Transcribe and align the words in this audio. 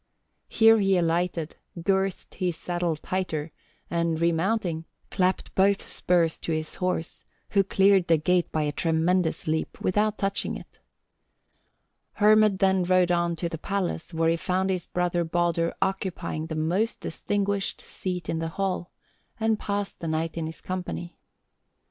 Here 0.47 0.79
he 0.79 0.97
alighted, 0.97 1.57
girthed 1.79 2.33
his 2.33 2.55
saddle 2.57 2.95
tighter, 2.95 3.51
and 3.87 4.19
remounting, 4.19 4.85
clapped 5.11 5.53
both 5.53 5.87
spurs 5.87 6.39
to 6.39 6.51
his 6.51 6.73
horse, 6.81 7.23
who 7.51 7.63
cleared 7.63 8.07
the 8.07 8.17
gate 8.17 8.51
by 8.51 8.63
a 8.63 8.71
tremendous 8.71 9.45
leap 9.45 9.79
without 9.79 10.17
touching 10.17 10.57
it. 10.57 10.79
Hermod 12.13 12.57
then 12.57 12.81
rode 12.83 13.11
on 13.11 13.35
to 13.35 13.47
the 13.47 13.59
palace, 13.59 14.11
where 14.11 14.29
he 14.31 14.37
found 14.37 14.71
his 14.71 14.87
brother 14.87 15.23
Baldur 15.23 15.71
occupying 15.83 16.47
the 16.47 16.55
most 16.55 16.99
distinguished 17.01 17.79
seat 17.81 18.27
in 18.27 18.39
the 18.39 18.47
hall, 18.57 18.89
and 19.39 19.59
passed 19.59 19.99
the 19.99 20.07
night 20.07 20.35
in 20.35 20.47
his 20.47 20.61
company. 20.61 21.19